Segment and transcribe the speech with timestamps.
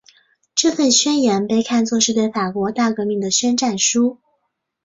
[0.55, 4.17] 这份宣言被看作是对法国大革命的宣战书。